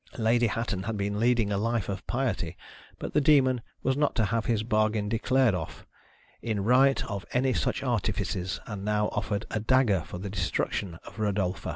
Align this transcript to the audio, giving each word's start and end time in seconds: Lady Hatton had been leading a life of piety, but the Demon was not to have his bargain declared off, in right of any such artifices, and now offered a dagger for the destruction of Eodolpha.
Lady 0.17 0.47
Hatton 0.47 0.81
had 0.85 0.97
been 0.97 1.19
leading 1.19 1.51
a 1.51 1.59
life 1.59 1.87
of 1.87 2.07
piety, 2.07 2.57
but 2.97 3.13
the 3.13 3.21
Demon 3.21 3.61
was 3.83 3.95
not 3.95 4.15
to 4.15 4.25
have 4.25 4.47
his 4.47 4.63
bargain 4.63 5.07
declared 5.07 5.53
off, 5.53 5.85
in 6.41 6.63
right 6.63 7.05
of 7.05 7.23
any 7.33 7.53
such 7.53 7.83
artifices, 7.83 8.59
and 8.65 8.83
now 8.83 9.09
offered 9.09 9.45
a 9.51 9.59
dagger 9.59 10.01
for 10.03 10.17
the 10.17 10.27
destruction 10.31 10.97
of 11.05 11.17
Eodolpha. 11.17 11.69